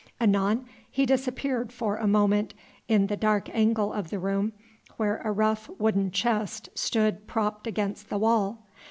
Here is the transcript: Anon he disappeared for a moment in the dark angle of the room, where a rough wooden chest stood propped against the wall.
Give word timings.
Anon 0.19 0.65
he 0.89 1.05
disappeared 1.05 1.71
for 1.71 1.97
a 1.97 2.07
moment 2.07 2.55
in 2.87 3.05
the 3.05 3.15
dark 3.15 3.51
angle 3.53 3.93
of 3.93 4.09
the 4.09 4.17
room, 4.17 4.51
where 4.97 5.21
a 5.23 5.31
rough 5.31 5.69
wooden 5.77 6.09
chest 6.09 6.69
stood 6.73 7.27
propped 7.27 7.67
against 7.67 8.09
the 8.09 8.17
wall. 8.17 8.63